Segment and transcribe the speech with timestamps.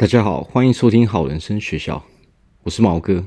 [0.00, 2.02] 大家好，欢迎收听好人生学校，
[2.62, 3.22] 我是毛哥。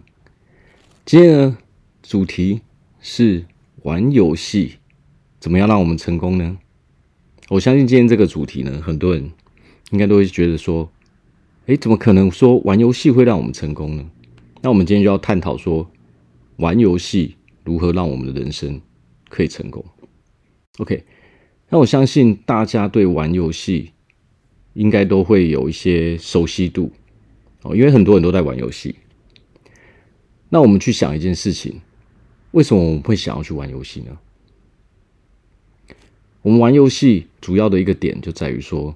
[1.06, 1.58] 今天呢，
[2.02, 2.62] 主题
[3.00, 3.46] 是
[3.84, 4.78] 玩游戏
[5.40, 6.58] 怎么样让我们成功呢？
[7.50, 9.30] 我相信今天这个主题呢，很多人
[9.92, 10.92] 应该都会觉得说，
[11.68, 14.10] 诶，怎么可能说玩游戏会让我们成功呢？
[14.62, 15.88] 那我们今天就要探讨说，
[16.56, 18.82] 玩游戏如何让我们的人生
[19.30, 19.86] 可以成功
[20.80, 21.04] ？OK，
[21.70, 23.92] 那我相信大家对玩游戏。
[24.74, 26.92] 应该都会有一些熟悉度
[27.62, 28.96] 哦，因为很多人都在玩游戏。
[30.50, 31.82] 那我们去想一件事情，
[32.52, 34.18] 为什么我们会想要去玩游戏呢？
[36.42, 38.96] 我们玩游戏主要的一个点就在于说，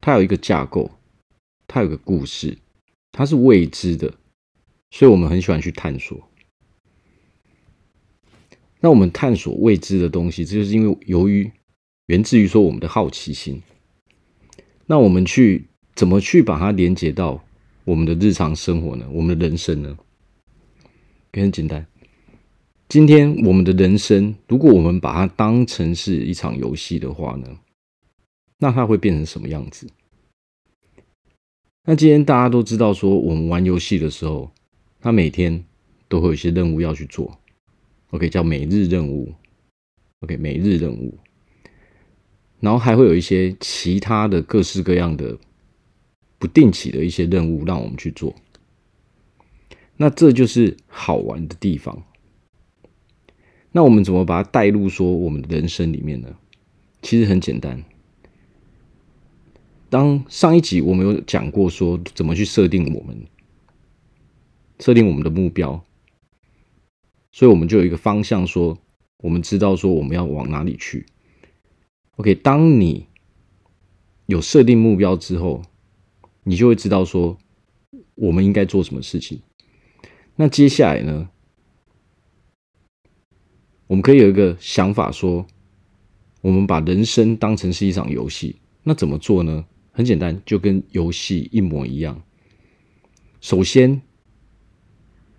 [0.00, 0.90] 它有一个架构，
[1.66, 2.58] 它有个故事，
[3.12, 4.14] 它是未知的，
[4.90, 6.28] 所以我们很喜欢去探索。
[8.80, 11.50] 那我们探索未知的东西，这就是因为由于
[12.06, 13.62] 源自于说我们的好奇心。
[14.90, 17.44] 那我们去怎么去把它连接到
[17.84, 19.06] 我们的日常生活呢？
[19.12, 19.98] 我们的人生呢？
[21.30, 21.86] 很简单，
[22.88, 27.46] 今天我们的人生，如果我们把它当成是一场游戏的话呢，
[28.58, 29.86] 那它会变成什么样子？
[31.84, 34.50] 那今天大家都知道，说我们玩游戏的时候，
[35.00, 35.62] 它每天
[36.08, 37.38] 都会有一些任务要去做
[38.10, 39.34] ，OK，叫每日任务
[40.20, 41.18] ，OK，每日任务。
[42.60, 45.38] 然后还会有一些其他的各式各样的
[46.38, 48.34] 不定期的一些任务让我们去做，
[49.96, 52.02] 那这就是好玩的地方。
[53.70, 56.36] 那我们怎么把它带入说我们的人生里面呢？
[57.02, 57.84] 其实很简单。
[59.90, 63.24] 当上一集我们有讲过说怎么去设定我们
[64.80, 65.84] 设定我们的目标，
[67.30, 68.78] 所以我们就有一个方向，说
[69.18, 71.06] 我们知道说我们要往哪里去。
[72.18, 73.06] OK，当你
[74.26, 75.62] 有设定目标之后，
[76.42, 77.38] 你就会知道说
[78.16, 79.40] 我们应该做什么事情。
[80.34, 81.28] 那接下来呢，
[83.86, 85.46] 我们可以有一个想法说，
[86.40, 88.56] 我们把人生当成是一场游戏。
[88.82, 89.64] 那怎么做呢？
[89.92, 92.20] 很简单，就跟游戏一模一样。
[93.40, 94.02] 首先，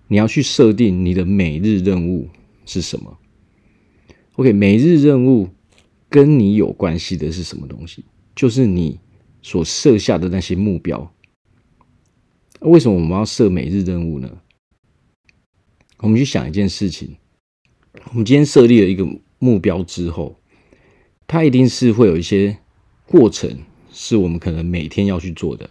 [0.08, 2.30] 你要去设定你的每日任务
[2.66, 3.20] 是什么。
[4.36, 5.50] OK，每日任务。
[6.10, 8.04] 跟你有关系的是什么东西？
[8.36, 9.00] 就是你
[9.42, 11.14] 所设下的那些目标。
[12.62, 14.42] 为什么我们要设每日任务呢？
[16.00, 17.18] 我们去想一件事情：
[18.10, 20.40] 我们今天设立了一个目标之后，
[21.28, 22.58] 它一定是会有一些
[23.06, 23.60] 过程，
[23.92, 25.70] 是我们可能每天要去做的。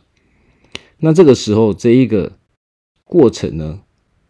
[0.99, 2.39] 那这个时候，这一个
[3.05, 3.83] 过程呢，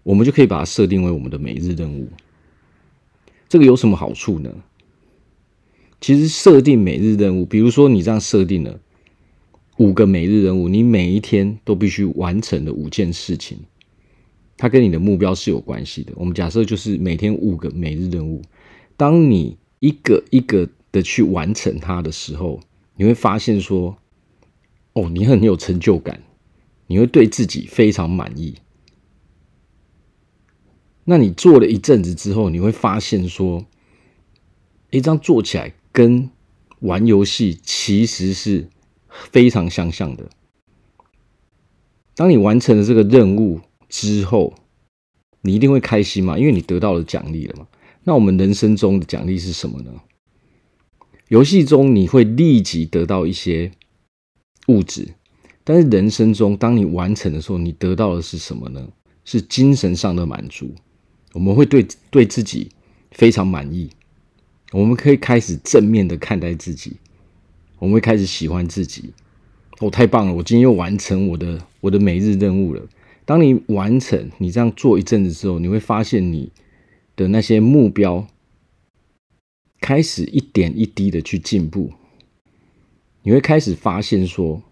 [0.03, 2.09] 我们就可以把它设定为我们的每日任务。
[3.49, 4.53] 这个有什么好处呢？
[6.01, 8.79] 其实设定每日任务，比如说你这样设定了
[9.79, 13.59] 五个每日任务，你每一天都必须完成的五件事情，
[14.57, 16.13] 它跟你的目标是有关系的。
[16.17, 18.43] 我们假设就是每天五个每日任务，
[18.97, 22.61] 当你一个一个的去完成它的时候，
[22.97, 23.97] 你会发现说，
[24.93, 26.23] 哦，你很有成就感，
[26.87, 28.55] 你会对自己非常满意。
[31.05, 33.67] 那你做了一阵子之后，你会发现说，
[34.91, 35.75] 诶，这样做起来。
[35.99, 36.31] 跟
[36.79, 38.69] 玩游戏其实是
[39.33, 40.31] 非常相像的。
[42.15, 44.55] 当你完成了这个任务之后，
[45.41, 46.39] 你一定会开心嘛？
[46.39, 47.67] 因为你得到了奖励了嘛。
[48.05, 49.91] 那我们人生中的奖励是什么呢？
[51.27, 53.73] 游戏中你会立即得到一些
[54.69, 55.17] 物质，
[55.65, 58.89] 但是人生中当你完成的时候，你得到的是什么呢？
[59.25, 60.73] 是精神上的满足。
[61.33, 62.71] 我们会对对自己
[63.11, 63.91] 非常满意。
[64.73, 66.97] 我们可以开始正面的看待自己，
[67.79, 69.13] 我们会开始喜欢自己。
[69.81, 70.35] 哦，太棒了！
[70.35, 72.83] 我今天又完成我的我的每日任务了。
[73.25, 76.51] 当你完成，你这样做一阵子之后，你会发现你
[77.15, 78.27] 的那些目标
[79.81, 81.93] 开始一点一滴的去进步。
[83.23, 84.63] 你会开始发现说，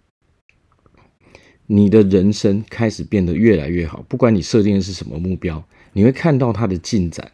[1.66, 4.04] 你的人生开始变得越来越好。
[4.08, 7.30] 不管你设定的是什么目标，你会看到它的进展。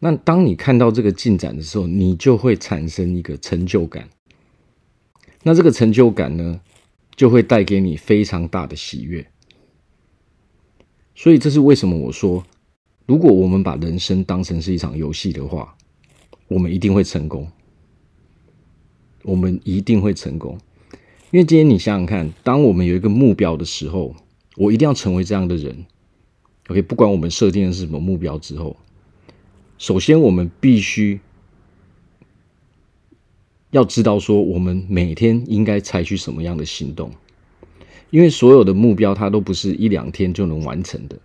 [0.00, 4.08] 那当你看到这个进展的时候，你就会产生一个成就感。
[5.42, 6.60] 那这个成就感呢，
[7.14, 9.26] 就会带给你非常大的喜悦。
[11.14, 12.42] 所以这是为什么我说，
[13.06, 15.76] 如果我们把人生当成是一场游戏的话，
[16.48, 17.46] 我们一定会成功。
[19.22, 20.58] 我们一定会成功，
[21.30, 24.16] 因为今天你想想看，当我们有一个目标的时候，
[24.56, 25.84] 我一定要成为这样的人。
[26.68, 28.74] OK，不管我们设定的是什么目标之后。
[29.80, 31.20] 首先，我们必须
[33.70, 37.10] 要知道说，我们每天应该采取什么样的行动。
[38.10, 41.18] 因为所有的目标它都不是一两天就能完成的。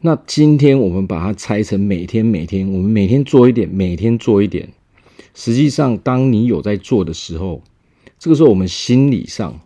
[0.00, 4.68] 那今天我们把它拆成每天每天，我们每天做一点，每天做一点。
[5.32, 7.62] 实际上，当你有在做的时候，
[8.18, 9.60] 这个时候我们心理上，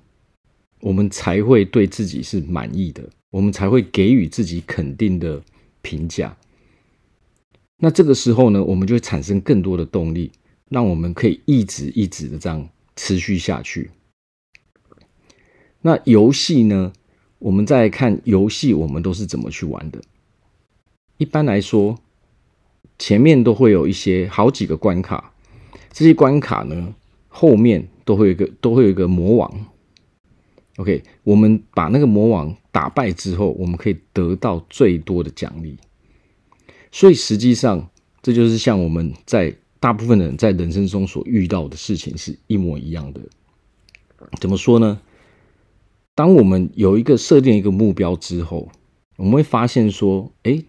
[0.81, 5.43] 我们才会对自己是满意的，我们才会给予自己肯定的
[5.81, 6.37] 评价。
[7.79, 10.33] 那这个时候呢，我们就会产生更多的动力，
[10.69, 13.91] 让我们可以一直一直的这样持续下去。
[15.83, 16.93] 那游戏呢，
[17.39, 20.01] 我们再看游戏，我们都是怎么去玩的？
[21.19, 21.99] 一般来说，
[22.99, 25.35] 前面都会有一些好几个关卡，
[25.93, 26.95] 这些关卡呢，
[27.29, 29.67] 后面都会有一个都会有一个魔王。
[30.77, 35.77] OK，我们把那个魔王打败之后，我们可以得到最多的奖励。
[36.95, 37.91] 所以实际上，
[38.23, 43.21] 这就是像我们在大部分人在人生中所遇到的事情是一模一样的。
[44.41, 45.01] 怎么说呢？
[46.15, 48.71] 当我们有一个设定一个目标之后，
[49.17, 50.63] 我们会发现说，哎。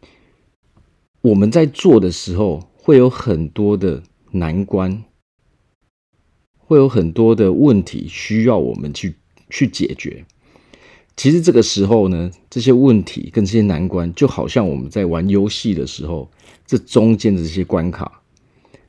[1.21, 4.01] 我们在做的时候，会有很多的
[4.31, 5.03] 难关，
[6.57, 9.15] 会有很多的问题需要我们去
[9.49, 10.25] 去解决。
[11.15, 16.29] 其实这个时候呢，这些问题跟这些难关，就好像我们在玩游戏的时候，
[16.65, 18.21] 这中间的这些关卡。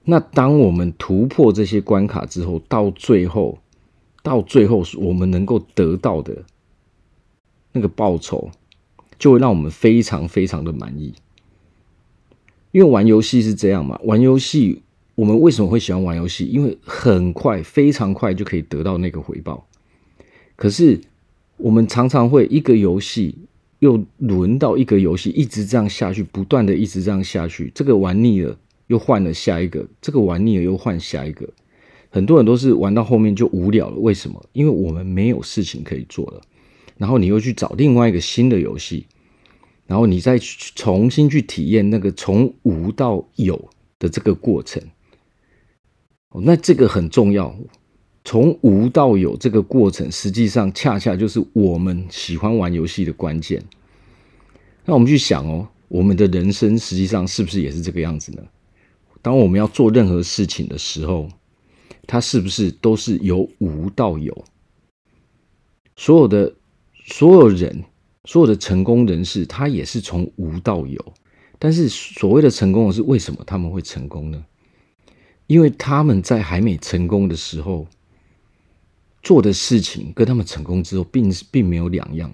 [0.05, 3.59] 那当我们突破这些关卡之后，到最后，
[4.23, 6.45] 到最后我们能够得到的
[7.73, 8.51] 那个报酬，
[9.19, 11.15] 就会让我们非常非常的满意。
[12.73, 14.83] 因为玩游戏是这样嘛，玩游戏
[15.15, 16.45] 我们为什么会喜欢玩游戏？
[16.47, 19.67] 因为很快，非常快就可以得到那个回报。
[20.57, 21.01] 可是
[21.57, 23.37] 我们常常会一个游戏
[23.79, 27.71] 又轮到一个游戏，一直这样下去，不断的一直这样下去。
[27.75, 31.49] 这个玩腻了，又换了下一个；这个玩腻了，又换下一个。
[32.11, 33.97] 很多人都是玩到后面就无聊了。
[33.97, 34.43] 为什么？
[34.53, 36.41] 因为我们没有事情可以做了，
[36.97, 39.07] 然后你又去找另外一个新的游戏。
[39.87, 43.71] 然后你再去重新去体验那个从无到有
[44.01, 44.83] 的这个过程，
[46.43, 47.57] 那这个很重要。
[48.27, 53.63] 从无到有这个过程，实际上恰恰就是我们喜欢玩游戏的关键。
[54.85, 58.43] 那我们去想哦，我们的人生实际上是不是也是这个样子呢？
[59.23, 61.29] 当我们要做任何事情的时候，
[62.05, 64.45] 它是不是都是由无到有？
[65.95, 66.53] 所有的
[67.07, 67.85] 所有人。
[68.29, 71.15] 所有的成功人士，他也是从无到有。
[71.61, 74.45] 但是所谓的成功人士，为什么他们会成功呢？
[75.47, 77.87] 因为他们在还没成功的时候
[79.27, 82.33] 做的事情，跟他们成功之后并并没有两样。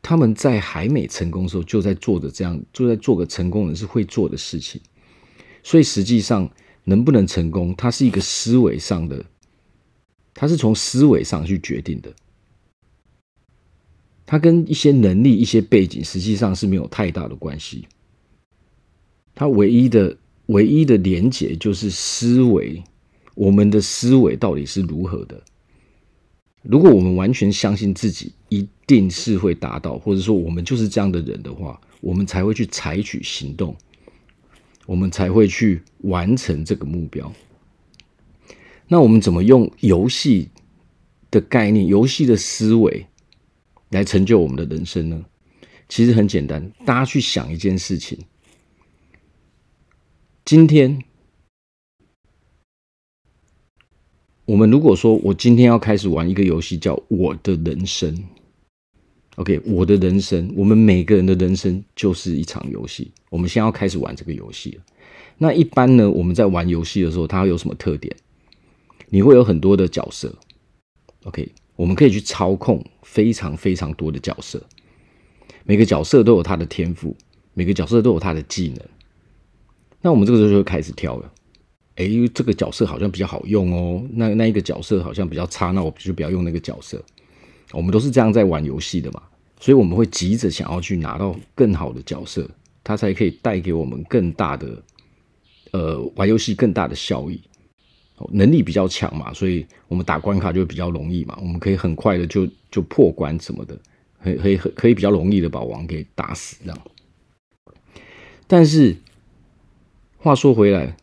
[0.00, 4.80] 他们在还没成功的时候，就在做着这样，就在做个成功人士会做的事情。
[5.64, 6.48] 所以实际上，
[6.84, 9.24] 能不能成功，它是一个思维上的，
[10.32, 12.14] 它是从思维上去决定的。
[14.24, 17.88] 它跟一些能力、一些背景，实际上是没有太大的关系。
[19.34, 20.16] 它唯一的、
[20.46, 22.80] 唯一的连结就是思维。
[23.34, 25.42] 我们的思维到底是如何的？
[26.62, 33.76] 如果我们完全相信自己一定是会达到，或者说我们就是这样的人的话，我们才会去采取行动，
[34.86, 37.32] 我们才会去完成这个目标。
[38.88, 40.48] 那我们怎么用游戏
[41.30, 43.06] 的概念、游戏的思维？
[43.90, 45.24] 来成就我们的人生呢？
[45.88, 48.18] 其实很简单，大家去想一件事情。
[50.44, 51.02] 今天，
[54.44, 58.14] 我们如果说我今天要开始玩一个游戏，叫《我的人生》
[59.36, 63.12] ，OK，我的人生，我们每个人的人生就是一场游戏。
[63.30, 64.80] 我们先要开始玩这个游戏。
[65.38, 68.14] 那一般呢，我们在玩游戏的时候，它有什么特点？
[69.08, 70.34] 你会有很多的角色
[71.24, 71.48] ，OK。
[71.76, 74.62] 我们可以去操控非常非常多的角色，
[75.64, 77.16] 每个角色都有他的天赋，
[77.54, 78.78] 每个角色都有他的技能。
[80.02, 81.32] 那我们这个时候就开始挑了，
[81.96, 87.02] 哎，这个角色好像比较好用哦，那那一个角色好像比较差，那我就不要用那个角色。
[87.72, 89.22] 我们都是这样在玩游戏的嘛，
[89.60, 92.48] 所以我们会急着想要去拿到更好的角色，
[92.82, 94.82] 它才可以带给我们更大的，
[95.72, 97.40] 呃，玩游戏更大的效益。
[98.30, 101.36] 能力比较强嘛，所以我们打关卡就会比较容易嘛。
[101.40, 103.76] 我们可以很快的就就破关什么的，
[104.22, 106.78] 可以可以可以比较容易的把王给打死这样。
[108.46, 108.96] 但是
[110.18, 110.96] 话说回来，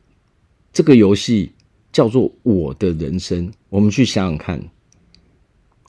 [0.80, 1.52] 这个游戏
[1.92, 3.52] 叫做我的人生。
[3.68, 4.64] 我们去想想看，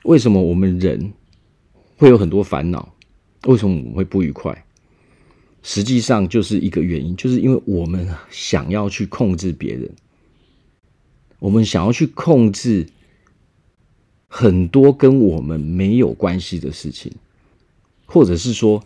[0.02, 1.12] 为什么我们人
[1.96, 2.92] 会有很多烦恼？
[3.46, 4.64] 为什么我们会不愉快？
[5.62, 9.88] 实际上就是一个原因，就是因为我们想要去控制别人。
[11.38, 12.84] 我们想要去控制
[14.26, 17.12] 很多跟我们没有关系的事情，
[18.06, 18.82] 或者是说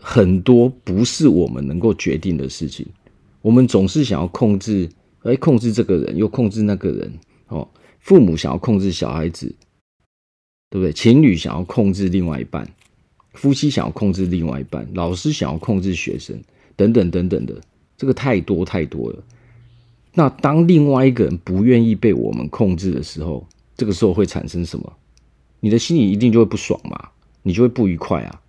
[0.00, 2.86] 很多不是我们能够决定的事情，
[3.42, 4.88] 我们总是想要控制，
[5.26, 7.12] 哎，控制这个人，又控制那个人，
[7.48, 7.68] 哦，
[7.98, 9.46] 父母想要控制小孩子，
[10.70, 10.92] 对不对？
[10.92, 12.68] 情侣想要控制另外一半，
[13.34, 16.40] 夫妻想要控制另外一半，老师想要控制学生，
[16.76, 17.60] 等等等等的，
[17.96, 19.22] 这个太多太多了。
[20.14, 24.92] 那当另外一个人不愿意被我们控制的时候，这个时候会产生什么？
[25.60, 27.08] 你的心里一定就会不爽嘛，
[27.42, 28.40] 你就会不愉快啊。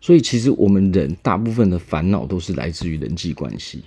[0.00, 3.82] 所以其实我们人大部分的烦恼都是来自于人际关系。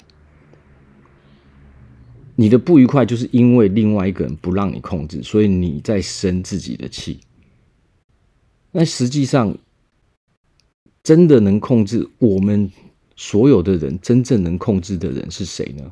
[2.42, 7.20] 你的不愉快就是因为另外一个人不让你控制，所以你在生自己的气。
[8.72, 9.56] 那实际上，
[11.04, 12.72] 真的能控制我们
[13.16, 15.92] 所有的人，真正能控制的人是谁呢？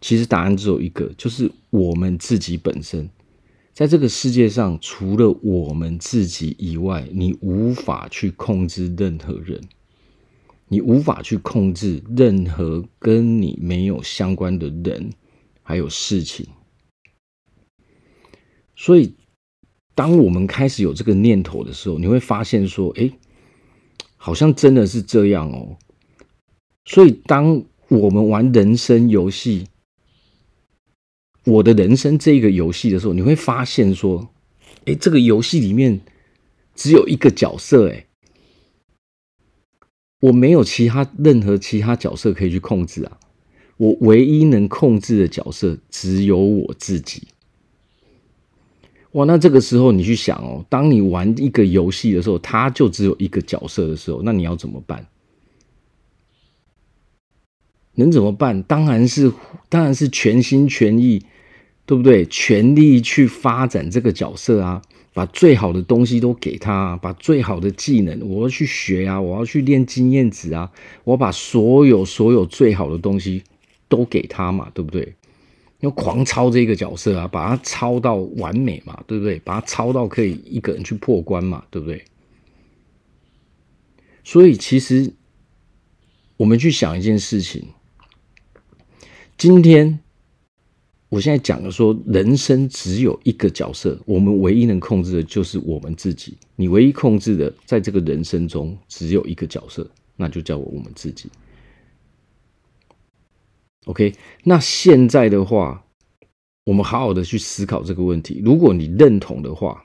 [0.00, 3.08] 其实答案只有一个，就是我们自己本身。
[3.72, 9.60] 在这个世界上，除了我们自己以外，你无法去控制任何人，
[10.66, 15.10] 你无法去控制任何跟你没有相关的人，
[15.66, 16.46] 还有事情。
[18.76, 19.14] 所以，
[19.96, 23.10] 当我们开始有这个念头的时候，你会发现说：“哎，
[24.16, 25.76] 好像真的是这样哦。”
[26.86, 29.66] 所以，当我们玩人生游戏，
[31.44, 34.28] 我的人生这个游戏的时候，你会发现说，
[34.84, 36.00] 哎，这个游戏里面
[36.76, 38.06] 只有一个角色，哎，
[40.20, 43.18] 我没有其他任何其他角色可以去控制啊，
[43.76, 47.22] 我唯一能控制的角色只有我自己。
[49.12, 55.06] 哇，那这个时候你去想哦，当你玩一个游戏的时候，它就只有一个角色的时候，那你要怎么办？
[57.94, 58.62] 能怎么办？
[58.62, 59.32] 当然是，
[59.68, 61.22] 当然是全心全意。
[61.88, 62.26] 对不对？
[62.26, 64.82] 全力去发展这个角色啊，
[65.14, 70.72] 把最好的东西都给他，把最好的技能，我要去学啊，我要去练经验值啊，
[71.04, 73.44] 我把所有所有最好的东西
[73.88, 75.14] 都给他嘛，对不对？
[75.80, 79.38] 要狂操这个角色啊，把它操到完美嘛，对不对？
[79.40, 82.04] 把它操到可以一个人去破关嘛，对不对？
[84.24, 85.12] 所以其实
[86.36, 87.68] 我们去想一件事情，
[89.36, 89.98] 今天。
[91.08, 96.36] 我现在讲的说，人生只有一个角色，我们唯一能控制的就是我们自己。
[96.56, 101.30] 你唯一控制的，在这个人生中只有一个角色，那就叫我们自己。
[103.86, 104.14] OK，
[104.44, 105.84] 那现在的话，
[106.64, 108.40] 我们好好的去思考这个问题。
[108.44, 109.84] 如果你认同的话，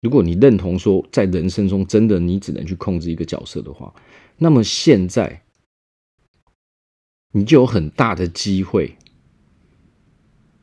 [0.00, 3.92] 如果你认同说，在人生中真的你只能去控制一个角色的话，
[4.36, 5.42] 那么现在
[7.32, 8.96] 你就有很大的机会。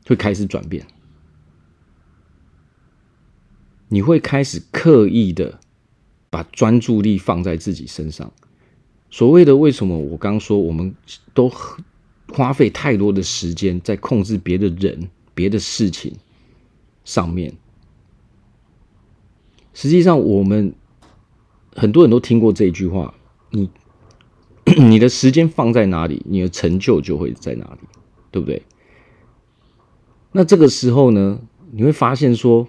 [0.06, 0.84] 会开始转变，
[3.86, 5.60] 你会开始刻意的
[6.28, 8.32] 把专注力放在自己身上。
[9.08, 10.92] 所谓的为什么我刚说我们
[11.32, 11.48] 都
[12.32, 16.14] 花费太多的时间在控制别的人、别的事情
[17.04, 17.52] 上面？
[19.72, 20.74] 实际上，我们
[21.74, 23.14] 很多人都听过这句话：
[23.50, 23.70] 你
[24.76, 27.88] 你的时间放在哪里，你的成就就会在哪里，
[28.30, 28.62] 对不对？
[30.32, 31.40] 那这个时候呢，
[31.72, 32.68] 你会发现说，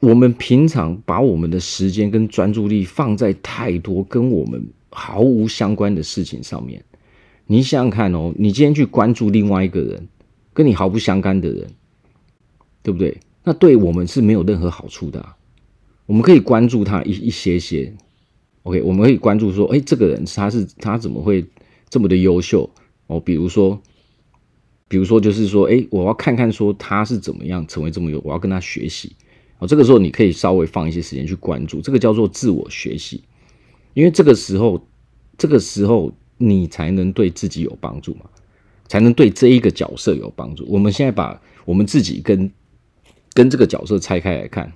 [0.00, 6.84] 我们平常把我们的时间跟专注力放在太多跟我们毫无相关的事情上面。
[7.46, 10.08] 你想想看哦，你今天去关注另外一个人，
[10.52, 11.70] 跟你毫不相干的人，
[12.82, 13.18] 对不对？
[13.44, 15.24] 那对我们是没有任何好处的。
[16.06, 17.92] 我们可以关注他一一些些
[18.62, 21.44] ，OK，我们可以关注说，哎，这个人他是他怎么会
[21.88, 22.68] 这么的优秀
[23.06, 23.20] 哦？
[23.20, 23.80] 比如说。
[24.88, 29.16] 比如说，就是说，哎，我要看看说他是怎么样成为这么有，我要跟他学习。
[29.58, 33.24] 哦，这个时候你可以稍微放一些时间去关注，这个叫做自我学习，
[33.94, 34.86] 因为这个时候，
[35.38, 36.12] 这个时候
[36.46, 38.26] 你才能对自己有帮助嘛，
[38.88, 40.66] 才能对这一个角色有帮助。
[40.68, 42.50] 我们现在把我们自己跟
[43.32, 44.72] 跟这个角色拆开来看，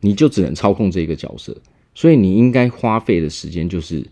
[0.00, 1.56] 你就只能操控这个角色，
[1.94, 4.04] 所以你应该花费的时间就是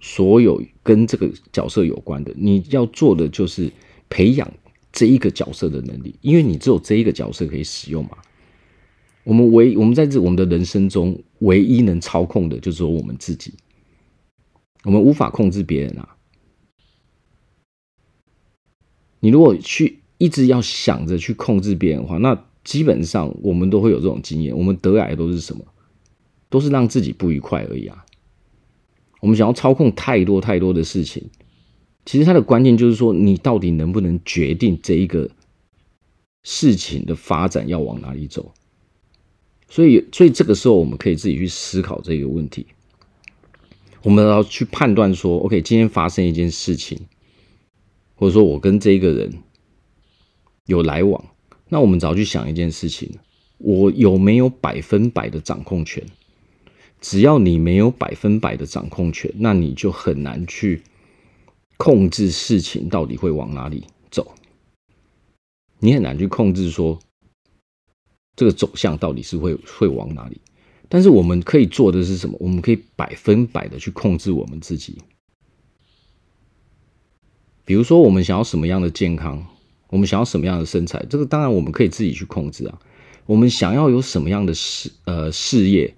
[0.00, 3.70] 所有跟这个角色有关的，你要做的就是
[4.08, 4.50] 培养。
[4.96, 8.10] 这一个角色的能力，因为你只有这一个角色可以使用嘛。
[9.24, 13.52] 我们唯我们在这我们的人生中，唯一能操控的，就只有我们自己。
[14.84, 16.16] 我们无法控制别人啊。
[19.20, 24.56] 你如果去一直要想着去控制别人的话，那基本上我们都会有这种经验。
[24.56, 25.64] 我们得来的都是什么？
[26.50, 28.04] 都是让自己不愉快而已啊。
[29.20, 31.30] 我们想要操控太多太多的事情。
[32.04, 35.30] 其实它的关键就是说，你到底能不能决定这一个
[36.42, 38.52] 事情的发展要往哪里走？
[39.70, 42.66] 所以，所以这个时候我们可以自己去思考这个问题。
[44.04, 47.06] 我们要去判断说，OK，今天发生一件事情，
[48.14, 49.32] 或者说我跟这个人
[50.66, 51.24] 有来往，
[51.70, 53.10] 那我们只要去想一件事情：
[53.56, 56.04] 我有没有百分百的掌控权？
[57.00, 60.82] 只要你没有百分百的掌控权，那你就很难去
[61.78, 64.34] 控制事情到底会往哪里走。
[65.78, 66.98] 你很难去控制说
[68.36, 70.40] 这个走向到底是会会往哪里。
[70.88, 72.36] 但是我们可以做的是什么？
[72.40, 74.98] 我们可以百分百的去控制我们自己。
[77.64, 79.46] 比如说，我们想要什么样的健康，
[79.88, 82.78] 我们想要什么样的身材，这个当然我们可以自己去控制啊。
[83.26, 85.94] 我们想要有什么样的事呃事业。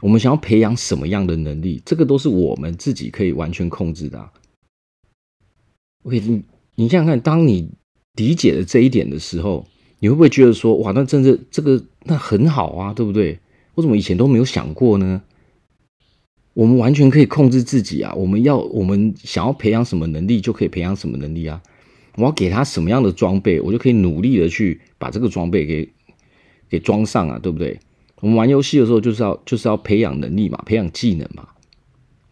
[0.00, 4.32] 我们想要培养什么样的能力，这个都是我们自己可以完全控制的啊。
[6.02, 6.42] OK，你
[6.74, 7.70] 你想想看，当你
[8.14, 9.64] 理解了这一点的时候，
[10.00, 13.38] 你会不会觉得说，哇，那真的这个那很好啊，对不对？
[13.74, 15.22] 我怎么以前都没有想过呢？
[16.54, 18.12] 我们完全可以控制自己啊！
[18.14, 21.62] 我们要我们想要培养什么能力，就可以培养什么能力啊！
[22.16, 25.88] 我要给他什么样的装备，我就可以努力的去把这个装备给
[26.68, 27.80] 给装上啊，对不对？
[28.20, 31.48] 我们玩游戏的时候，就是要就是要培养能力嘛，培养技能嘛，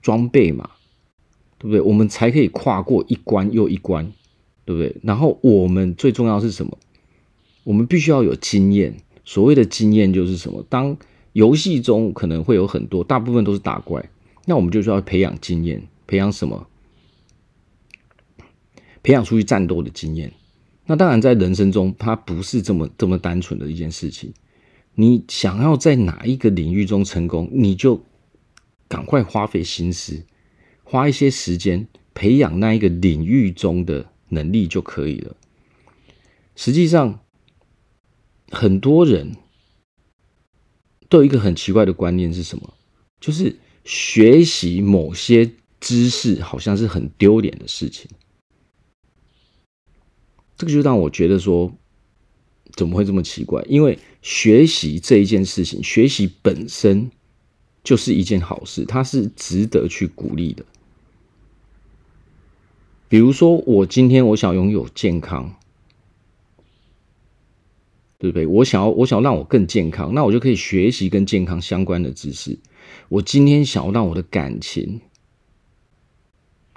[0.03, 0.69] 装备嘛，
[1.59, 1.81] 对不对？
[1.81, 4.13] 我们才可以跨过一关又一关，
[4.67, 4.95] 对不对？
[5.03, 6.77] 然后我们最重要是什么？
[7.65, 8.95] 我们必须要有经验。
[9.25, 10.63] 所谓的经验就是什么？
[10.69, 10.97] 当
[11.33, 14.11] 游戏中可能会有很多，大部分都是打怪，
[14.47, 16.67] 那我们就需要培养经验，培养什么？
[19.03, 20.33] 培养出去战斗的经验。
[20.87, 24.33] 那当然，在人生中，它不是这么这么单纯的一件事情。
[24.97, 28.05] 你想要在哪一个领域中成功，你就
[28.89, 30.27] 赶快花费心思，
[30.83, 35.37] 花一些时间培养那一个领域中的能力就可以了。
[36.57, 37.21] 实际上，
[38.51, 39.37] 很多人
[41.11, 42.73] 都有一个很奇怪的观念是什么？
[43.21, 48.11] 就是学习某些知识好像是很丢脸的事情。
[50.57, 51.71] 这个就让我觉得说。
[52.77, 53.61] 怎么会这么奇怪？
[53.69, 57.11] 因为学习这一件事情，学习本身
[57.83, 60.65] 就是一件好事，它是值得去鼓励的。
[63.09, 65.57] 比如说，我今天我想拥有健康，
[68.21, 68.47] 对不对？
[68.47, 72.59] 我想要，我想要让我更健康，那我就可以学习跟健康相关的知识。
[73.09, 75.01] 我今天想要让我的感情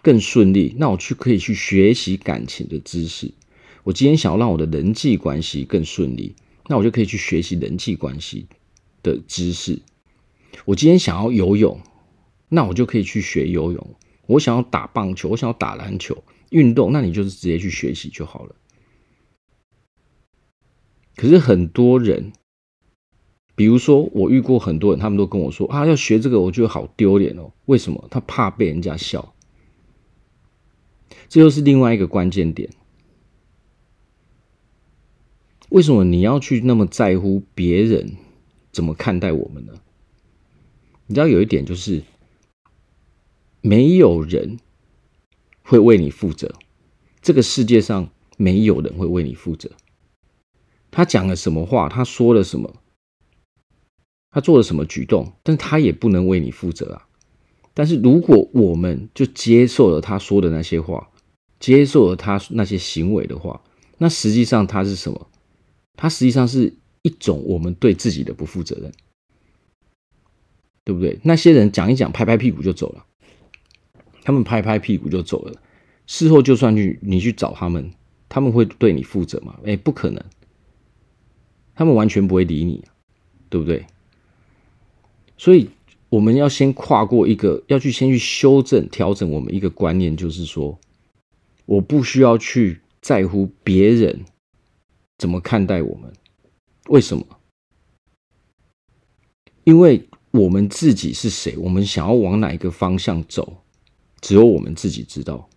[0.02, 3.34] 更顺利，那我去可以去学习感情的知识。
[3.84, 6.34] 我今天想要让我的人际关系更顺利，
[6.70, 8.48] 那我就可以去学习人际关系
[9.04, 9.82] 的知识。
[10.64, 11.78] 我今天想要游泳，
[12.48, 13.96] 那我就可以去学游泳。
[14.28, 18.56] 我想要打棒球，我想要打篮球，运动，那你就是直接去学习就好了。
[21.16, 22.34] 可是很多人，
[23.56, 27.52] 比如说我遇过很多人，他们都跟我说啊，要学这个，我觉得好丢脸哦。
[27.66, 28.08] 为什么？
[28.10, 29.34] 他怕被人家笑。
[31.30, 32.70] 这又是另外一个关键点。
[35.70, 38.18] 为什么你要去那么在乎别人
[38.72, 39.74] 怎么看待我们呢？
[41.08, 42.04] 你知道有一点就是，
[43.62, 44.58] 没有人
[45.64, 46.54] 会为你负责，
[47.22, 49.72] 这个世界上没有人会为你负责。
[50.94, 52.76] 他讲了什么话，他说了什么，
[54.30, 57.08] 他做了什么举动，但他也不能为你负责啊。
[57.74, 61.10] 但是如果我们就接受了他说的那些话，
[61.60, 63.64] 接受了他那些行为的话，
[63.98, 65.28] 那实际上他是什么？
[65.98, 68.92] 他实际上是一种我们对自己的不负责任，
[70.84, 71.20] 对不对？
[71.24, 73.06] 那些人讲一讲，拍拍屁股就走了，
[74.24, 75.60] 他们拍拍屁股就走了。
[76.06, 77.92] 事后就算去你去找他们，
[78.30, 79.60] 他们会对你负责吗？
[79.64, 80.24] 哎，不可能，
[81.76, 82.84] 他们完全不会理你，
[83.50, 83.86] 对不对？
[85.38, 85.70] 所以
[86.10, 90.80] 我们要先跨过一个，要去先去修正、调整我们一个观念，就是说，
[91.66, 94.26] 我不需要去在乎别人。
[95.20, 96.12] 怎么看待我们？
[96.90, 97.26] 为什么？
[99.64, 101.56] 因为我们自己是谁？
[101.58, 103.64] 我们想要往哪一个方向走？
[104.20, 105.48] 只有我们自己知道。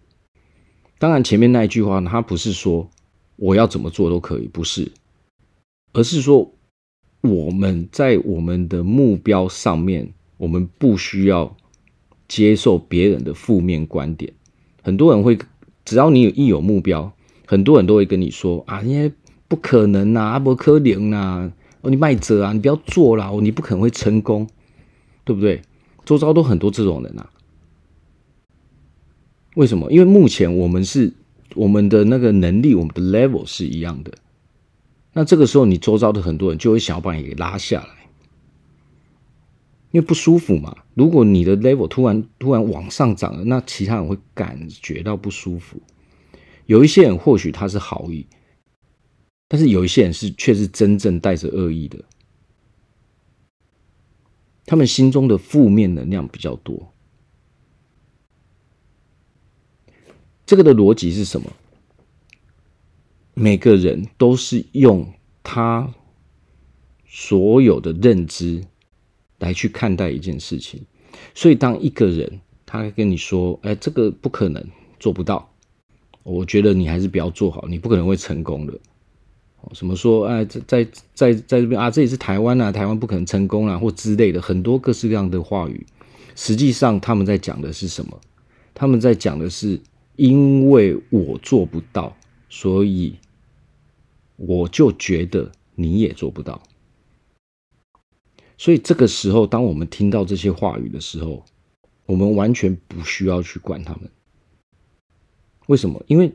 [0.99, 2.89] 当然，前面那一句话，它不是说
[3.37, 4.93] 我要怎么做都可以，不是，
[5.97, 6.53] 而是说
[7.23, 11.57] 我们在我们的目标上面，我们不需要
[12.29, 14.35] 接受别人的负面观点。
[14.83, 15.39] 很多人会，
[15.87, 17.11] 只要你有一有目标，
[17.47, 19.11] 很多人都会跟你说啊，因为。
[19.49, 24.45] 不可能呐、啊，不可能呐、哦，你卖者啊，你不要做了，你不可能会成功，
[25.25, 25.63] 对不对？
[26.05, 27.31] 周遭都很多这种人啊。
[29.55, 29.93] 为什么？
[29.93, 31.13] 因为目前我们是
[31.55, 34.11] 我们的那个能力，我们的 level 是一样的。
[35.19, 38.11] 那这个时候，你周遭的很多人就会想要把你给拉下来，
[39.91, 40.77] 因为不舒服嘛。
[40.93, 45.81] 如果你的 level 突然突然往上涨了，那其他人会感觉到不舒服。
[46.67, 48.27] 有一些人或许他是好意，
[49.49, 52.05] 但是有一些人是却是真正带着恶意的。
[54.67, 56.93] 他们心中的负面能量比较多。
[60.45, 61.51] 这个的逻辑是什么？
[63.38, 65.07] 每个人都是用
[65.42, 65.92] 他
[67.07, 68.64] 所有的认知
[69.38, 70.81] 来去看待一件事情，
[71.35, 74.66] 所以当一个人他跟你说：“哎，这个不可能，
[74.99, 75.53] 做不到。”
[76.25, 78.72] 我觉得你还是不要做好，你不可能会成功的。
[79.72, 80.27] 什么说？
[80.27, 85.85] 哎，在在在在这边啊，这里是台湾啊，台湾不可能成功啊，或之类的很多各式各样的话语。
[86.35, 88.18] 实际上，他们在讲的是什么？
[88.72, 89.79] 他们在讲的是，
[90.16, 92.16] 因为我做不到，
[92.49, 93.16] 所以
[94.37, 96.62] 我就觉得你也做不到。
[98.59, 101.44] 所以这个时候，当我们听到这些话语的时候，
[102.07, 104.11] 我们完全不需要去管他们。
[105.66, 106.03] 为什么？
[106.07, 106.33] 因为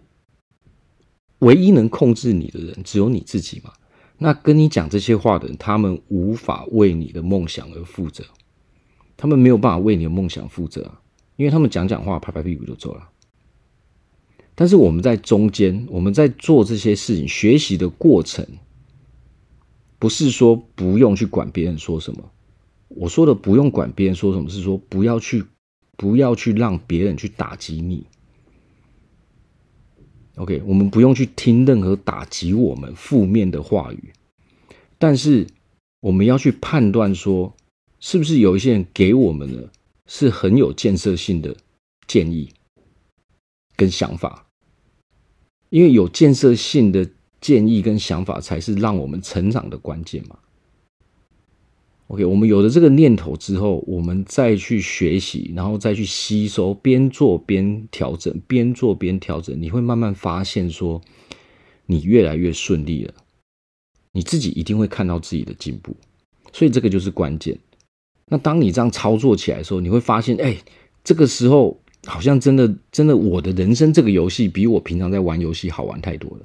[1.39, 3.73] 唯一能控制你的人只有你自己嘛。
[4.17, 8.23] 那跟你讲这些话的人，他们无法为你的梦想而负责，
[9.17, 10.99] 他们没有办法为你的梦想负责，
[11.37, 13.09] 因为他们讲讲话，拍拍屁股就走了。
[14.55, 18.45] 但是我们在中间，我们在做这些事情，学习的过程，
[19.97, 22.31] 不是说不用去管别人说什么。
[22.89, 25.45] 我说的不用管别人说什么，是说不要去，
[25.95, 28.05] 不要去让别人去打击你。
[30.35, 34.11] OK，我们不用去听任何打击我们负面的话语，
[34.97, 35.47] 但是
[36.01, 37.53] 我们要去判断说，
[37.99, 39.69] 是不是有一些人给我们的
[40.07, 41.55] 是很有建设性的
[42.07, 42.49] 建议
[43.82, 44.46] 跟想法，
[45.72, 50.38] 因为有建设性的建议跟想法，才是让我们成长的关键嘛。
[52.06, 61.02] OK，我们有了这个念头之后，我们再去学习，然后再去吸收，边做边调整，边做边调整，你会慢慢发现说，
[61.88, 63.15] 你越来越顺利了，
[64.12, 65.96] 你自己一定会看到自己的进步，
[66.54, 67.58] 所以这个就是关键。
[68.28, 70.56] 那当你这样操作起来的时候，你会发现，哎，
[71.04, 76.43] 这个时候好像真的真的，我的人生这个游戏比我平常在玩游戏好玩太多了。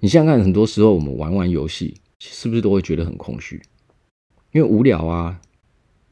[0.00, 3.60] 你想想看，很多时候我们玩玩游戏，是不是都会觉得很空虚？
[4.52, 5.40] 因为无聊啊，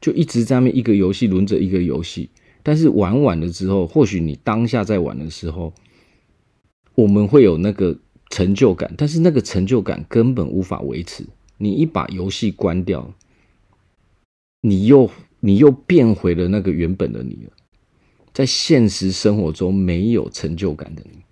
[0.01, 2.31] 就一直在那边一个游戏轮着一个游戏，
[2.63, 5.73] 但是玩完了之后，或许你当下在玩的时候，
[6.95, 7.99] 我们会有那个
[8.31, 11.25] 成就感，但是那个成就感根本无法维持。
[11.59, 13.13] 你一把游戏关掉，
[14.63, 17.53] 你又你又变回了那个原本的你了，
[18.35, 21.23] 在现实生活中没有成就感的你，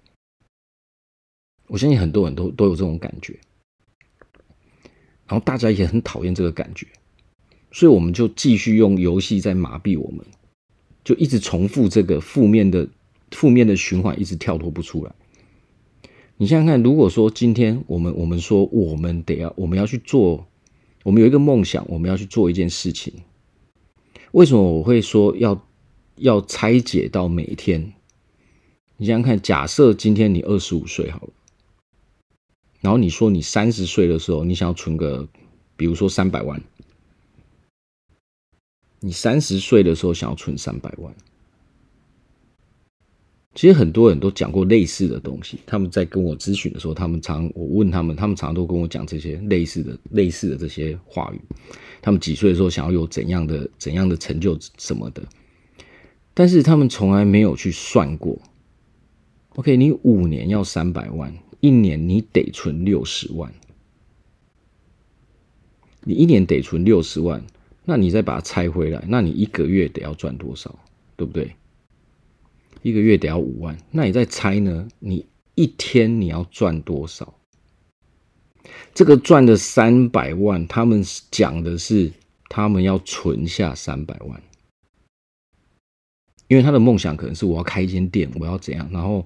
[1.67, 3.39] 我相信很多人都都有这种感觉，
[5.27, 6.87] 然后大家也很讨厌这个感觉。
[7.73, 10.25] 所以我们就继续用游戏在麻痹我们，
[11.03, 12.89] 就一直重复这个负面的
[13.33, 15.13] 负面的循环，一直跳脱不出来。
[16.37, 20.47] 你想想看，如果说今天我们我们说我们得要我们要去做，
[21.03, 23.13] 我们有一个梦想，我们要去做一件事情，
[24.31, 25.67] 为什么我会说要
[26.23, 27.93] 要拆解到每一天？
[28.97, 31.33] 你想想看，假设今天你二十五岁好了，
[32.81, 35.29] 然后你说你三十岁的时候，你想要存个，
[35.77, 36.63] 比如说三百万。
[39.01, 41.13] 你三十岁的时候想要存三百万，
[43.57, 45.59] 其实很多人都讲过类似的东西。
[45.67, 51.41] 他们在跟我咨询的时候，他们常我问他们，他们常常都跟我讲这些类似的、类似的这些话语。
[52.01, 55.21] 他们几岁的时候想要有怎样的、怎样的成就什么的，
[56.35, 58.39] 但是他们从来没有去算过。
[59.57, 63.53] OK，你五年要三百万，一年你得存六十万，
[66.05, 67.45] 你一年得存六十万。
[67.85, 70.79] 那你再把它拆回来，那你一个月得要赚多少，
[71.17, 71.57] 对不对？
[72.83, 74.87] 一个月得要五万，那你再拆呢？
[75.01, 77.35] 你一天你要赚多少？
[78.95, 82.13] 这个赚的三百万，他们讲的是
[82.49, 84.41] 他们要存下三百万，
[86.53, 88.87] 因为他的梦想可能是我要开一间店，我要怎样？
[88.93, 89.25] 然后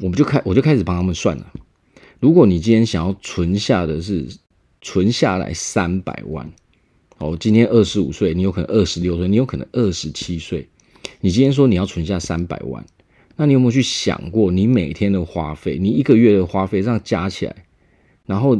[0.00, 1.52] 我们就开，我就开始帮他们算了。
[2.20, 4.24] 如果你今天想要存下的是
[4.80, 6.48] 存下来三百万。
[7.18, 10.68] 哦，今天二十五岁，你有可能二十六岁，你有可能二十七岁。
[11.20, 12.86] 你今天说你要存下三百万，
[13.34, 17.66] 那你有没有去想过，你每天的花费，你一个月的花费这样加起来，
[18.26, 18.56] 然后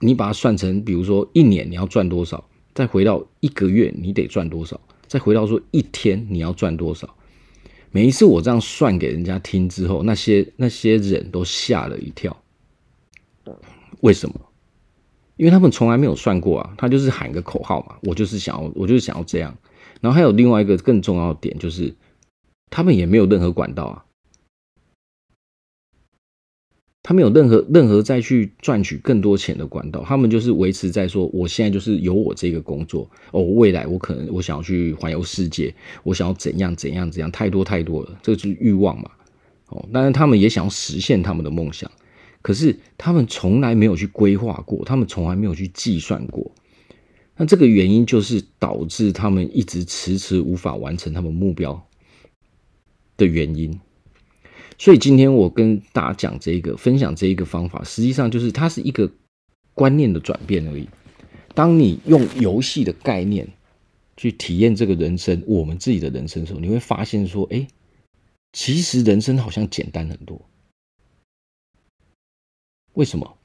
[0.00, 7.12] 你把它算成，比如说一年你要赚多少，再回到一个月你得赚多少，再回到说一天你要赚多少。
[7.90, 12.36] 每一次我这样算给人家听之后，那些那些人都吓了一跳。
[14.02, 14.38] 为什么？
[15.36, 19.56] 因为他们从来没有算过啊，他就是喊个口号嘛，我就是想要，我就是想要这样。
[20.00, 21.94] 然后还有另外一个更重要的点，就是
[22.70, 24.04] 他们也没有任何管道啊，
[27.02, 39.10] 他没有任何任何再去赚取更多钱的管道，他们就是维持在说，我现在就是有我这个工作哦，未来我可能我想要去环游世界，我想要怎样怎样怎样，太多太多了，这个就是欲望嘛。
[39.68, 41.90] 哦，当然他们也想要实现他们的梦想。
[42.40, 46.50] 可是他们从来没有去规划过，他们从来没有去计算过。
[47.36, 51.86] 那这个原因就是导致他们一直迟迟无法完成他们目标
[53.16, 53.78] 的原因。
[54.78, 59.10] 所以今天我跟大家讲这个，分享这一个方法，实际上就是它是一个
[59.74, 60.88] 观念的转变而已。
[61.52, 63.48] 当你用游戏的概念
[64.16, 67.66] 去体验这个人生，我们自己的人生的时候，你会发现说，哎，
[68.52, 70.40] 其实人生好像简单很多。
[72.94, 73.36] 为什么？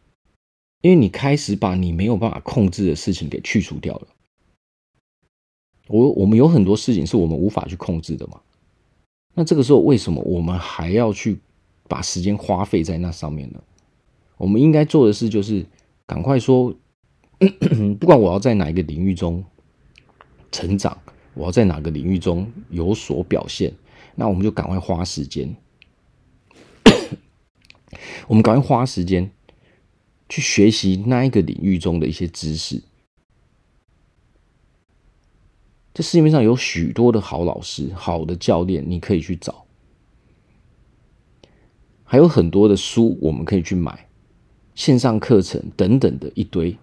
[0.81, 4.07] 因为你开始把你没有办法控制的事情给去除掉了。
[5.87, 8.39] 我我们有很多事情是我们无法去控制的嘛。
[9.33, 11.39] 那这个时候为什么我们还要去
[11.87, 13.61] 把时间花费在那上面呢？
[14.37, 15.65] 我们应该做的事就是
[16.05, 16.73] 赶快说，
[17.99, 19.43] 不管我要在哪一个领域中
[20.51, 20.97] 成长，
[21.33, 23.73] 我要在哪个领域中有所表现，
[24.15, 25.55] 那我们就赶快花时间。
[28.27, 29.31] 我们赶快花时间。
[30.29, 32.81] 去学习那一个领域中的一些知识。
[35.93, 39.65] 这市面上有许多的好老师、好的教练，你可以去找。
[42.03, 44.07] 还有很多的书我们可以去买，
[44.75, 46.75] 线上课程等等的一堆，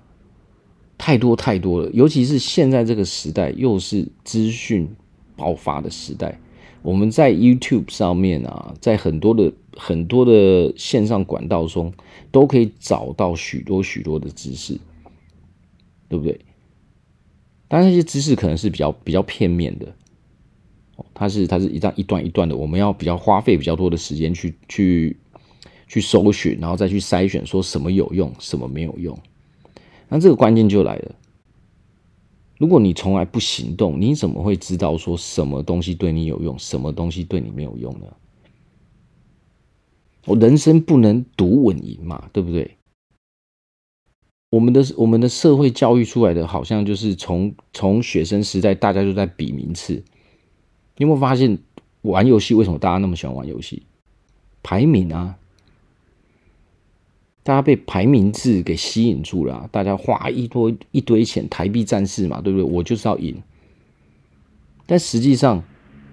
[0.97, 1.91] 太多太多了。
[1.93, 4.89] 尤其是现在这个时代，又是资讯
[5.37, 6.39] 爆发的时代。
[6.83, 11.93] 我们在 YouTube 上面啊，在很多的很多的线上管道中，
[12.31, 14.79] 都可以找到许多许多的知识，
[16.09, 16.41] 对不对？
[17.73, 19.95] 但那，些知识可能是比较比较片面的，
[21.15, 25.17] 它是它是一段一段一段的，我们要比较花费比较多的时间去去
[25.87, 29.17] 去搜寻，然后再去筛选，说什么有用，什么没有用。
[30.09, 31.15] 那这个关键就来了。
[32.59, 38.07] 如果你从来不行动，你怎么会知道说什么东西对你有用，什么东西对你没有用呢？
[40.27, 42.79] 我人生不能赌稳赢嘛，对不对？
[44.51, 49.95] 我们的我们的社会教育出来的，好像就是从从学生时代，大家就在比名次。
[50.97, 51.59] 你有没有发现，
[52.03, 53.85] 玩游戏为什么大家那么喜欢玩游戏？
[54.63, 55.39] 排名啊！
[57.43, 62.65] 大家被排名制给吸引住了，大家花一多一堆钱，台币战士嘛，对不对？
[62.65, 63.41] 我就是要赢。
[64.85, 65.63] 但实际上，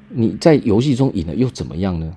[0.09, 2.15] 你在游戏中赢了又怎么样呢？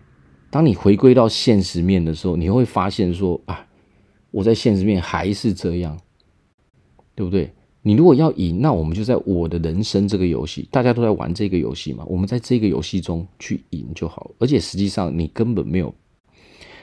[0.51, 3.67] 当你回归到现实面的时候，你会发现说啊，
[4.31, 5.99] 我在现实面还是这样，
[7.21, 7.53] 对不对？
[7.83, 14.31] 你如果要赢，那我们就在我的人生这个游戏，大家都在玩这个游戏嘛，我们在这个游戏中去赢就好。
[14.39, 15.95] 而且实际上，你根本没有，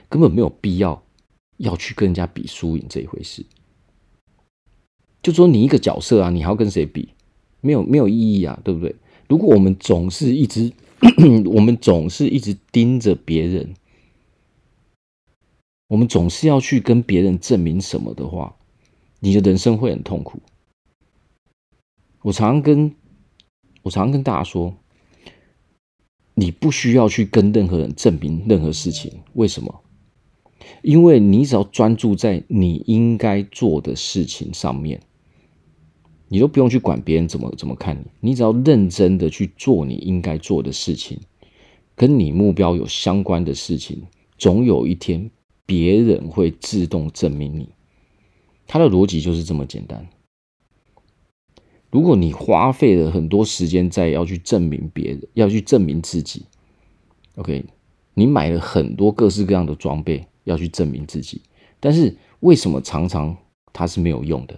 [0.08, 1.02] 根本没有必要。
[1.58, 3.44] 要去跟人家比输赢这一回事，
[5.24, 7.10] 就说你一个角色啊，你还要跟谁比？
[7.62, 8.96] 没有没有意义啊，对不对？
[9.28, 10.72] 如果我们总是一直，
[11.50, 13.74] 我们总是一直盯着别人，
[15.88, 18.56] 我们总是要去跟别人证明什么的话，
[19.20, 20.40] 你的人生会很痛苦。
[22.22, 22.94] 我常跟
[23.84, 24.76] 我常跟大家说，
[26.34, 29.82] 你不需要去跟任何人证明任何事情，为什么？
[30.82, 35.02] 因为你只要专注在你应该做的事情上面，
[36.28, 38.06] 你都不用去管别人怎么怎么看你。
[38.20, 41.20] 你只要认真的去做你应该做的事情，
[41.96, 44.04] 跟你目标有相关的事情，
[44.38, 45.32] 总有一天
[45.66, 47.70] 别人会自动证明你。
[48.68, 50.08] 他的逻辑就是这么简单。
[51.90, 56.46] 如果你花费了很多时间在要去证明别人，要去证明自己
[57.36, 57.66] ，OK，
[58.14, 60.28] 你买了很多各式各样的装备。
[60.48, 61.42] 要去证明自己，
[61.78, 63.36] 但是为什么常常
[63.74, 64.58] 它是没有用的？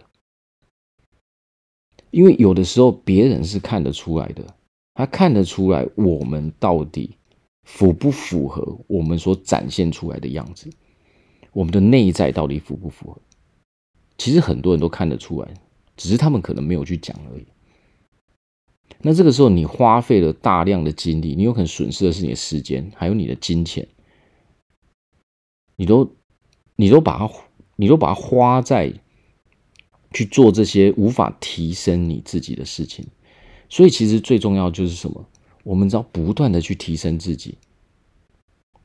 [2.12, 4.56] 因为有的时候别人是看得出来的，
[4.94, 7.18] 他看得出来我们到底
[7.64, 10.70] 符不符合我们所展现出来的样子，
[11.54, 13.20] 我们的内在到底符不符合？
[14.20, 15.52] 其实很多人都看得出来，
[15.98, 17.46] 只是他们可能没有去讲而已。
[19.02, 23.88] 那这个时候你花费了大量的精力，你有可能损失的是你的时间，还有你的金钱。
[25.78, 26.16] 你都，
[26.76, 27.32] 你都把它，
[27.78, 28.94] 你都把它花在
[30.12, 33.08] 去做这些无法提升你自己的事情，
[33.70, 35.26] 所以其实最重要就是什么？
[35.64, 37.58] 我们只要不断的去提升自己，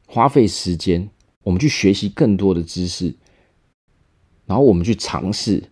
[0.06, 1.10] 花费时间，
[1.42, 3.12] 我们去学习更多的知识，
[4.46, 5.62] 然后我们去尝试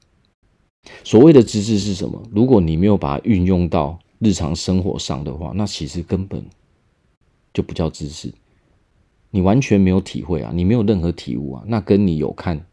[1.05, 2.23] 所谓的知识是什么？
[2.31, 6.45] 如果你没有把它运用到日常生活上的话，那其实根本
[7.53, 8.33] 就不叫知识。
[9.31, 12.67] 你完全没有体会啊，你没有任何体悟啊，那跟你有看、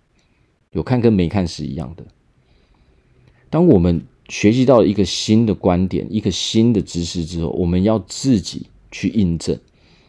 [0.71, 2.05] 有看跟没看是一样的。
[3.49, 9.57] 当我们学习到一个新的观点、一个新的知识之后，我们要自己去印证。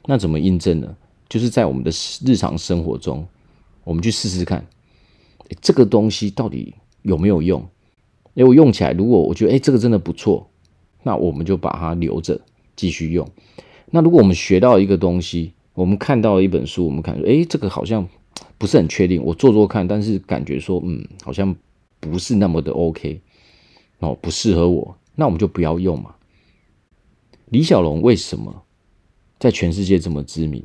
[0.07, 0.97] 那怎么印证呢？
[1.29, 1.91] 就是在我们的
[2.27, 3.27] 日常生活中，
[3.85, 4.67] 我们去试试看，
[5.61, 7.61] 这个东西到底有没有用？
[8.35, 10.49] 因为我用起来，如果我觉得诶，这个真的不错，
[11.03, 12.41] 那我们就把它留着
[12.77, 13.29] 继续用。
[13.91, 18.09] 那如果我们学到一个东西，我们看到了一本书，我们看说，诶，这个好像
[18.57, 21.55] 不是很确定，我做做看，但是感觉说，嗯，好像
[21.99, 23.21] 不是那么的 OK，
[23.99, 26.15] 哦，不适合我，那我们就不要用嘛。
[27.47, 28.63] 李小龙为什么
[29.41, 30.63] 在全世界这么知名？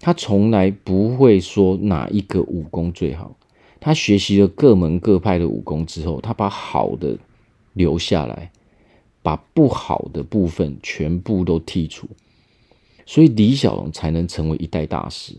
[0.00, 3.36] 他从来不会说哪一个武功最好，
[3.80, 7.18] 他学习了各门各派的武功之后，他把好的
[7.72, 8.52] 留下来，
[9.22, 12.08] 把不好的部分全部都剔除，
[13.04, 15.34] 所以李小龙才能成为一代大师，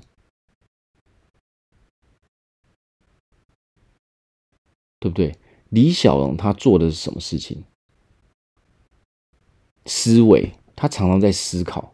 [5.00, 5.36] 对不对？
[5.69, 7.63] 李小龙他做的是什么事情？
[9.86, 11.93] 思维，他常常在思考。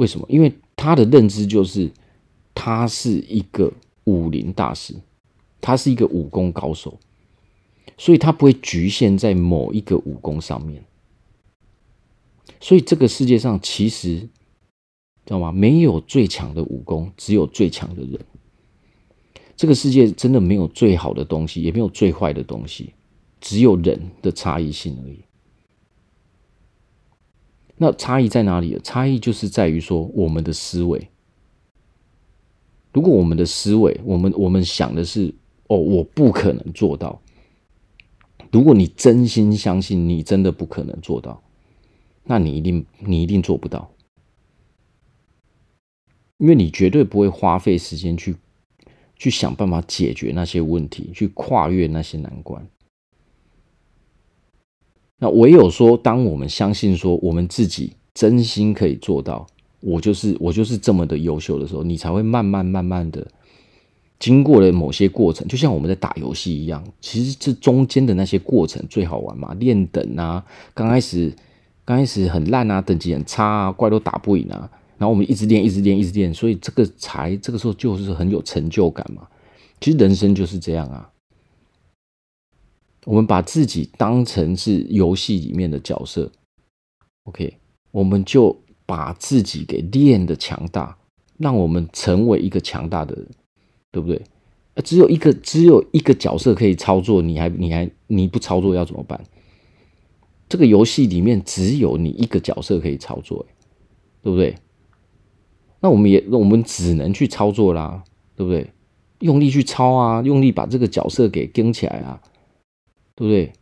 [0.00, 0.24] 为什么？
[0.30, 1.90] 因为他的认知就是，
[2.54, 3.70] 他是一个
[4.04, 4.94] 武林大师，
[5.60, 6.98] 他是一个武功高手，
[7.98, 10.82] 所以他不会局限在某一个武功上面。
[12.60, 14.28] 所以这个世界上其实，知
[15.26, 15.52] 道吗？
[15.52, 18.18] 没有最强的武功，只有最强的人。
[19.54, 22.94] 这个世界真的没有最好的东西，也没有最坏的东西，
[23.38, 25.20] 只有人的差异性而已。
[27.82, 28.78] 那差异在哪里？
[28.84, 31.08] 差异就是在于说，我们的思维。
[32.92, 35.34] 如果我们的思维，我们我们想的是，
[35.66, 37.22] 哦，我不可能做到。
[38.52, 41.42] 如果你真心相信你真的不可能做到，
[42.24, 43.90] 那你一定你一定做不到，
[46.36, 48.36] 因为你绝对不会花费时间去
[49.16, 52.68] 去想办法解决那些问题，去跨越那些难关。
[55.22, 59.46] 那唯有说，当我们相信说我们自己真心可以做到，
[59.80, 63.26] 我就是我就是这么的优秀的时候，你才会慢慢慢慢的
[64.18, 71.30] 经过了某些过程，就像我们在打游戏一样，其实这中间的那些过程最好玩嘛，练等啊，刚开始
[71.84, 79.28] 刚开始很烂啊，等级很差啊，怪都打不赢啊，然后我们一直练，一直练，一直练，所以这个才这个时候就是很有成就感嘛。
[79.82, 81.10] 其实人生就是这样啊。
[83.06, 86.30] 我们把自己当成是游戏里面的角色
[87.24, 87.54] ，OK，
[87.90, 90.96] 我们就把自己给练得强大，
[91.38, 93.26] 让我们成为一个强大的人，
[93.90, 94.20] 对不对？
[94.84, 99.22] 只有一个只有一个角色可以操作，你还你还你不操作要怎么办？
[100.48, 103.46] 这个游戏里面只有你一个角色可以操作，
[104.22, 104.54] 对不对？
[105.80, 108.04] 那我们也我们只能去操作啦，
[108.36, 108.70] 对不对？
[109.20, 112.20] 用力去操啊，用力把这个角色给跟起来啊。
[113.20, 113.52] 对不对？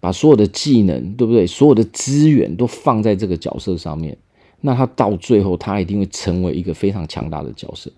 [0.00, 1.46] 把所有的技能，对不对？
[1.46, 4.16] 所有的资源都放在这个角色上面，
[4.62, 7.92] 那他到最后，他一定会成为一个非常强大的角色。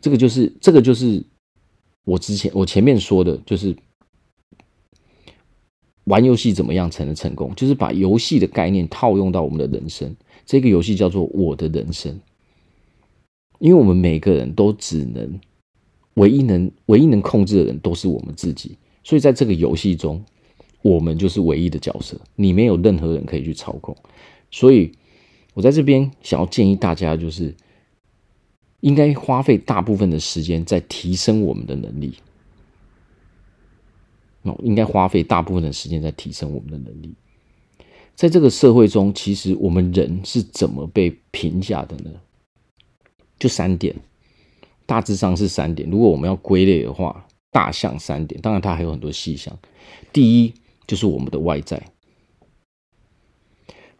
[0.00, 1.24] 这个就是，这个就是
[2.04, 3.76] 我之前我前面说的，就是
[6.04, 7.54] 玩游戏怎么样才能成功？
[7.54, 10.16] 就是把游戏的概念套用到我们的人生。
[10.44, 12.20] 这个游戏叫做我的人生，
[13.60, 15.40] 因为我们每个人都只能。
[16.20, 20.22] 唯一能唯一能控制的人都是我们自己，所以在这个游戏中，
[20.82, 23.96] 我们就是唯一的角色，你没有任何人可以去操控。
[24.50, 24.92] 所以，
[25.54, 27.54] 我在这边想要建议大家，就是
[28.80, 32.14] 应该花费大部分的时间在提升我们的能力。
[34.42, 37.14] 哦，应该花费大部分的时间在提升我们的能力。
[38.14, 42.10] 在这个社会中，其实我们人是怎么被评价的呢？
[43.38, 43.96] 就三点。
[44.90, 48.40] 大致上是三点，如果我们要归类的话，大象三点。
[48.40, 49.56] 当然，它还有很多细项。
[50.12, 50.52] 第一
[50.84, 51.80] 就是我们的外在，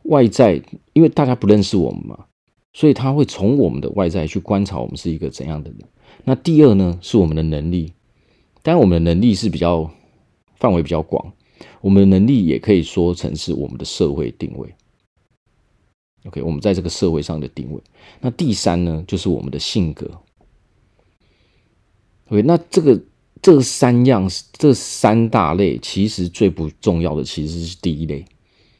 [0.02, 0.60] 外在，
[0.92, 2.26] 因为大家不认识我们嘛，
[2.72, 5.88] 所以他会从我们的外在去观察我们是一个怎样的人。
[6.24, 7.92] 那第二呢，是我们的能力。
[8.60, 9.88] 当然，我们的能力是比较
[10.56, 11.32] 范围比较广，
[11.80, 14.74] 我们的能力也可以说成是我们的社会定位。
[16.24, 17.80] OK，我们在这个社会上的定位。
[18.20, 20.10] 那第三呢，就是我们的性格。
[22.30, 22.98] 对，那这个
[23.42, 28.24] 这三样，这三大类，其实最不重要的其实是第一类，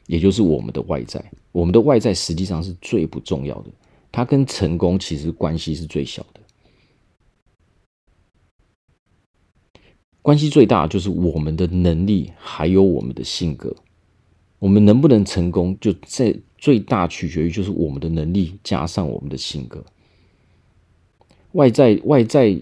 [0.07, 1.21] 也就是我们的外在。
[1.51, 3.69] 我们的外在实际上是最不重要的，
[4.09, 6.39] 它跟成功其实关系是最小的。
[10.21, 13.75] 关系最大就是我们的能力，还有我们的性格。
[14.59, 19.83] 我们能不能成功，就在最大取决于就是我们的能力加上我们的性格。
[21.51, 22.57] 外在外在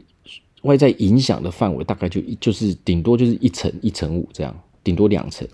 [0.64, 5.48] 外在影响的范围大概就一就是顶多就是一层一层五这样，顶多两层。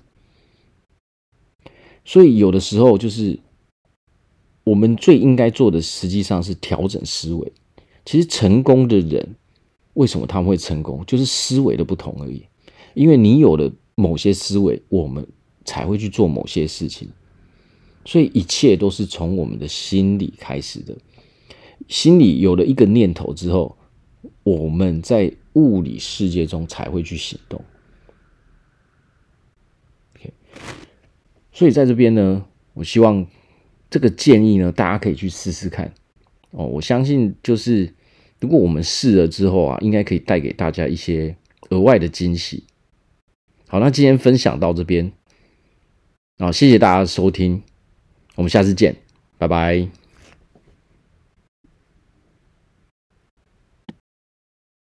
[2.03, 3.39] 所以有的时候就是
[4.63, 7.51] 我们最应该做的，实际上是调整思维。
[8.05, 9.35] 其实成功的人
[9.93, 12.45] 为什么他们会成功，就是思维的不同而已。
[12.93, 15.27] 因为你有了某些思维，我们。
[15.67, 17.09] 才会去做某些事情，
[18.05, 20.95] 所以一切都是从我们的心理开始的。
[21.87, 23.75] 心里有了一个念头之后，
[24.43, 27.63] 我们在物理世界中才会去行动。
[30.15, 30.33] OK，
[31.51, 33.25] 所以在这边呢，我希望
[33.89, 35.93] 这个建议呢，大家可以去试试看。
[36.51, 37.93] 哦，我相信就是
[38.39, 41.35] 如果我们试了之后啊，应该可以带给大家一些
[41.69, 42.65] 额外的惊喜。
[43.67, 45.11] 好，那今天分享到这边。
[46.37, 47.63] 好，谢谢大家的收听，
[48.35, 48.95] 我们下次见，
[49.37, 50.04] 拜拜。